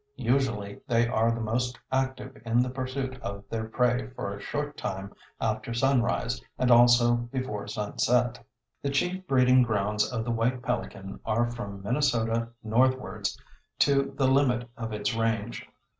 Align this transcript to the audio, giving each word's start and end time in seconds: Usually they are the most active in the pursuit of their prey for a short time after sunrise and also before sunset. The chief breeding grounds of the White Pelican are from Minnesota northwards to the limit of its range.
Usually 0.15 0.81
they 0.87 1.07
are 1.07 1.29
the 1.31 1.41
most 1.41 1.77
active 1.91 2.35
in 2.43 2.63
the 2.63 2.71
pursuit 2.71 3.19
of 3.21 3.43
their 3.51 3.65
prey 3.65 4.09
for 4.15 4.33
a 4.35 4.41
short 4.41 4.75
time 4.75 5.13
after 5.39 5.75
sunrise 5.75 6.41
and 6.57 6.71
also 6.71 7.13
before 7.31 7.67
sunset. 7.67 8.43
The 8.81 8.89
chief 8.89 9.27
breeding 9.27 9.61
grounds 9.61 10.11
of 10.11 10.25
the 10.25 10.31
White 10.31 10.63
Pelican 10.63 11.19
are 11.23 11.51
from 11.51 11.83
Minnesota 11.83 12.49
northwards 12.63 13.39
to 13.77 14.11
the 14.17 14.27
limit 14.27 14.67
of 14.75 14.91
its 14.91 15.13
range. 15.15 15.69